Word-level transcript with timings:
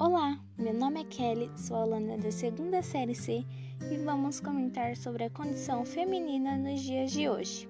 Olá, 0.00 0.40
meu 0.58 0.72
nome 0.72 1.02
é 1.02 1.04
Kelly, 1.04 1.50
sou 1.54 1.76
aluna 1.76 2.16
da 2.16 2.32
segunda 2.32 2.82
série 2.82 3.14
C 3.14 3.44
e 3.90 3.96
vamos 3.98 4.40
comentar 4.40 4.96
sobre 4.96 5.24
a 5.24 5.30
condição 5.30 5.84
feminina 5.84 6.56
nos 6.56 6.80
dias 6.80 7.12
de 7.12 7.28
hoje. 7.28 7.68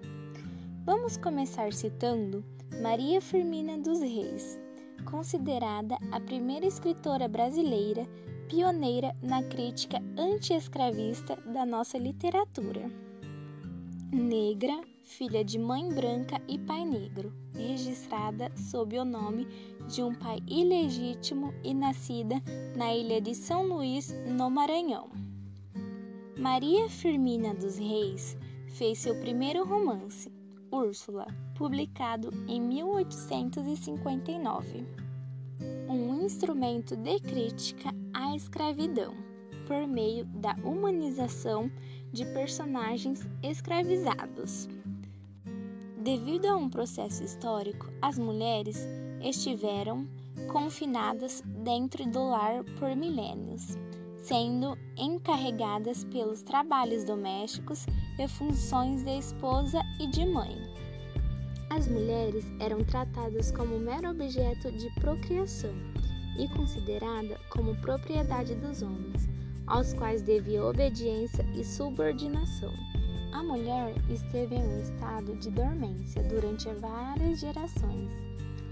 Vamos 0.85 1.17
começar 1.17 1.73
citando 1.73 2.45
Maria 2.81 3.21
Firmina 3.21 3.77
dos 3.77 4.01
Reis, 4.01 4.59
considerada 5.05 5.99
a 6.13 6.21
primeira 6.21 6.65
escritora 6.65 7.27
brasileira 7.27 8.07
pioneira 8.49 9.15
na 9.21 9.43
crítica 9.43 9.99
anti-escravista 10.17 11.37
da 11.53 11.67
nossa 11.67 11.99
literatura. 11.99 12.89
Negra, 14.13 14.81
filha 15.03 15.45
de 15.45 15.59
mãe 15.59 15.89
branca 15.89 16.41
e 16.47 16.59
pai 16.59 16.85
negro, 16.85 17.33
registrada 17.55 18.51
sob 18.57 18.99
o 18.99 19.05
nome 19.05 19.47
de 19.89 20.03
um 20.03 20.15
pai 20.15 20.39
ilegítimo 20.47 21.53
e 21.63 21.75
nascida 21.75 22.43
na 22.77 22.95
ilha 22.95 23.21
de 23.21 23.35
São 23.35 23.67
Luís, 23.67 24.15
no 24.27 24.49
Maranhão. 24.51 25.11
Maria 26.39 26.89
Firmina 26.89 27.53
dos 27.55 27.77
Reis 27.77 28.39
fez 28.67 28.99
seu 28.99 29.15
primeiro 29.21 29.65
romance, 29.65 30.33
Úrsula, 30.71 31.27
publicado 31.55 32.31
em 32.49 32.61
1859. 32.61 34.87
Um 35.89 36.23
instrumento 36.25 36.97
de 36.97 37.21
crítica 37.21 37.95
à 38.15 38.35
escravidão, 38.35 39.15
por 39.67 39.87
meio 39.87 40.25
da 40.25 40.57
humanização 40.65 41.71
de 42.13 42.25
personagens 42.33 43.21
escravizados. 43.43 44.69
Devido 46.03 46.47
a 46.47 46.57
um 46.57 46.69
processo 46.69 47.23
histórico, 47.23 47.87
as 48.01 48.19
mulheres 48.19 48.89
estiveram 49.23 50.07
confinadas 50.51 51.43
dentro 51.65 52.05
do 52.11 52.29
lar 52.29 52.65
por 52.79 52.95
milênios, 52.97 53.77
sendo 54.19 54.77
encarregadas 54.97 56.05
pelos 56.05 56.43
trabalhos 56.43 57.05
domésticos 57.05 57.87
e 58.19 58.29
funções 58.29 59.03
de 59.03 59.19
esposa 59.19 59.81
e 60.01 60.07
de 60.07 60.25
mãe. 60.27 60.57
As 61.71 61.89
mulheres 61.89 62.45
eram 62.61 62.85
tratadas 62.85 63.51
como 63.51 63.79
mero 63.79 64.11
objeto 64.11 64.71
de 64.73 64.91
procriação 65.01 65.73
e 66.39 66.49
considerada 66.49 67.39
como 67.51 67.75
propriedade 67.81 68.55
dos 68.57 68.83
homens, 68.83 69.29
aos 69.67 69.93
quais 69.95 70.23
devia 70.23 70.65
obediência 70.65 71.45
e 71.55 71.65
subordinação. 71.65 72.73
A 73.33 73.43
mulher 73.43 73.95
esteve 74.11 74.55
em 74.55 74.63
um 74.63 74.81
estado 74.83 75.35
de 75.37 75.51
dormência 75.51 76.23
durante 76.25 76.69
várias 76.75 77.41
gerações, 77.41 78.13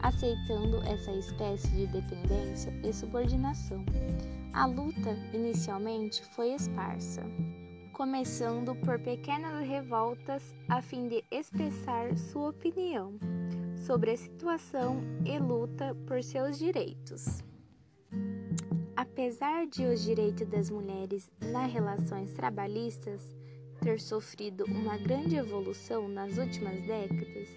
aceitando 0.03 0.83
essa 0.83 1.13
espécie 1.13 1.69
de 1.69 1.87
dependência 1.87 2.73
e 2.85 2.93
subordinação. 2.93 3.85
A 4.53 4.67
luta 4.67 5.17
inicialmente 5.33 6.23
foi 6.35 6.55
esparsa, 6.55 7.23
começando 7.93 8.75
por 8.77 8.99
pequenas 8.99 9.67
revoltas 9.67 10.55
a 10.69 10.83
fim 10.83 11.09
de 11.09 11.25
expressar 11.31 12.17
sua 12.17 12.51
opinião 12.51 13.15
sobre 13.77 14.11
a 14.11 14.17
situação 14.17 15.01
e 15.25 15.39
luta 15.39 15.97
por 16.07 16.23
seus 16.23 16.59
direitos. 16.59 17.43
Apesar 18.97 19.67
de 19.67 19.87
os 19.87 20.03
direitos 20.03 20.47
das 20.49 20.69
mulheres 20.69 21.31
nas 21.41 21.73
relações 21.73 22.33
trabalhistas 22.33 23.35
ter 23.81 23.99
sofrido 23.99 24.65
uma 24.65 24.99
grande 24.99 25.37
evolução 25.37 26.07
nas 26.09 26.37
últimas 26.37 26.81
décadas, 26.83 27.49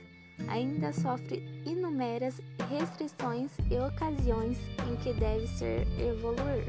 ainda 0.47 0.91
sofre 0.93 1.43
inúmeras 1.65 2.41
restrições 2.69 3.51
e 3.69 3.77
ocasiões 3.77 4.57
em 4.89 4.95
que 4.97 5.13
deve 5.13 5.47
ser 5.47 5.87
evoluir. 5.99 6.67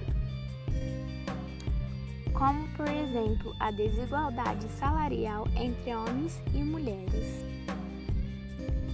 Como, 2.32 2.66
por 2.76 2.88
exemplo, 2.88 3.54
a 3.60 3.70
desigualdade 3.70 4.66
salarial 4.78 5.46
entre 5.56 5.94
homens 5.94 6.42
e 6.52 6.58
mulheres. 6.58 7.44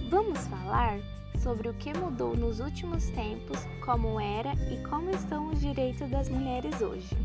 Vamos 0.09 0.45
falar 0.47 0.99
sobre 1.39 1.69
o 1.69 1.73
que 1.73 1.97
mudou 1.97 2.37
nos 2.37 2.59
últimos 2.59 3.09
tempos, 3.09 3.59
como 3.83 4.19
era 4.19 4.53
e 4.71 4.83
como 4.87 5.09
estão 5.09 5.49
os 5.49 5.59
direitos 5.59 6.09
das 6.09 6.29
mulheres 6.29 6.79
hoje. 6.81 7.17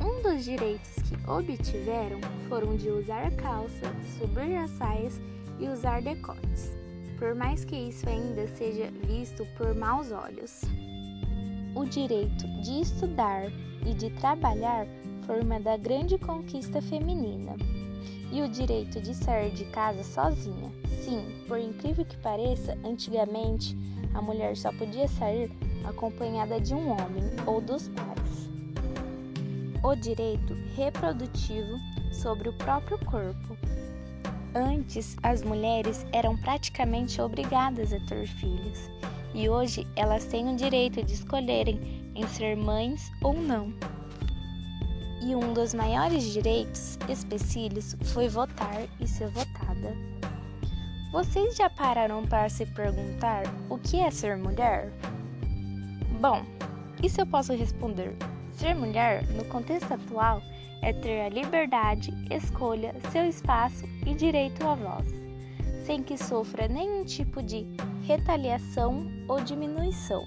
Um 0.00 0.22
dos 0.22 0.44
direitos 0.44 0.94
que 1.02 1.30
obtiveram 1.30 2.20
foram 2.48 2.76
de 2.76 2.88
usar 2.88 3.30
calça, 3.32 3.92
subir 4.18 4.56
as 4.56 4.70
saias 4.70 5.20
e 5.58 5.68
usar 5.68 6.00
decotes, 6.02 6.70
por 7.18 7.34
mais 7.34 7.64
que 7.64 7.74
isso 7.74 8.08
ainda 8.08 8.46
seja 8.48 8.90
visto 9.06 9.44
por 9.56 9.74
maus 9.74 10.12
olhos. 10.12 10.62
O 11.74 11.84
direito 11.84 12.46
de 12.62 12.80
estudar 12.80 13.50
e 13.84 13.92
de 13.94 14.10
trabalhar 14.10 14.86
foi 15.26 15.40
uma 15.40 15.58
da 15.58 15.76
grande 15.76 16.16
conquista 16.16 16.80
feminina. 16.80 17.56
E 18.30 18.42
o 18.42 18.48
direito 18.48 19.00
de 19.00 19.14
sair 19.14 19.50
de 19.52 19.64
casa 19.66 20.04
sozinha. 20.04 20.70
Sim, 21.02 21.24
por 21.46 21.58
incrível 21.58 22.04
que 22.04 22.16
pareça, 22.18 22.76
antigamente 22.84 23.76
a 24.14 24.20
mulher 24.20 24.56
só 24.56 24.70
podia 24.72 25.08
sair 25.08 25.50
acompanhada 25.84 26.60
de 26.60 26.74
um 26.74 26.90
homem 26.90 27.24
ou 27.46 27.60
dos 27.60 27.88
pais 27.88 28.17
o 29.82 29.94
direito 29.94 30.54
reprodutivo 30.76 31.78
sobre 32.12 32.48
o 32.48 32.52
próprio 32.54 32.98
corpo. 33.04 33.56
Antes, 34.54 35.16
as 35.22 35.42
mulheres 35.42 36.06
eram 36.12 36.36
praticamente 36.36 37.20
obrigadas 37.20 37.92
a 37.92 38.00
ter 38.00 38.26
filhos, 38.26 38.90
e 39.34 39.48
hoje 39.48 39.86
elas 39.94 40.24
têm 40.24 40.52
o 40.52 40.56
direito 40.56 41.02
de 41.02 41.12
escolherem 41.12 42.10
em 42.14 42.26
ser 42.26 42.56
mães 42.56 43.10
ou 43.22 43.34
não. 43.34 43.72
E 45.22 45.34
um 45.34 45.52
dos 45.52 45.74
maiores 45.74 46.24
direitos 46.32 46.98
específicos 47.08 47.94
foi 48.12 48.28
votar 48.28 48.86
e 48.98 49.06
ser 49.06 49.28
votada. 49.28 49.94
Vocês 51.12 51.56
já 51.56 51.68
pararam 51.70 52.26
para 52.26 52.48
se 52.48 52.66
perguntar 52.66 53.44
o 53.68 53.78
que 53.78 54.00
é 54.00 54.10
ser 54.10 54.36
mulher? 54.36 54.92
Bom, 56.20 56.44
isso 57.02 57.20
eu 57.20 57.26
posso 57.26 57.52
responder 57.54 58.16
Ser 58.58 58.74
mulher, 58.74 59.24
no 59.36 59.44
contexto 59.44 59.94
atual, 59.94 60.42
é 60.82 60.92
ter 60.92 61.20
a 61.20 61.28
liberdade, 61.28 62.10
escolha, 62.28 62.92
seu 63.12 63.24
espaço 63.24 63.84
e 64.04 64.12
direito 64.12 64.66
à 64.66 64.74
voz, 64.74 65.06
sem 65.86 66.02
que 66.02 66.18
sofra 66.18 66.66
nenhum 66.66 67.04
tipo 67.04 67.40
de 67.40 67.64
retaliação 68.02 69.06
ou 69.28 69.40
diminuição. 69.40 70.26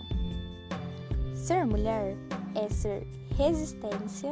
Ser 1.35 1.65
mulher 1.65 2.15
é 2.55 2.69
ser 2.69 3.05
resistência, 3.35 4.31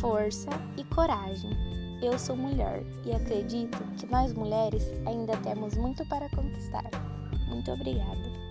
força 0.00 0.50
e 0.76 0.82
coragem. 0.92 1.50
Eu 2.02 2.18
sou 2.18 2.34
mulher 2.34 2.82
e 3.04 3.12
acredito 3.12 3.78
que 3.96 4.06
nós 4.06 4.32
mulheres 4.32 4.90
ainda 5.06 5.36
temos 5.36 5.76
muito 5.76 6.04
para 6.08 6.28
conquistar. 6.30 6.90
Muito 7.48 7.70
obrigada. 7.70 8.49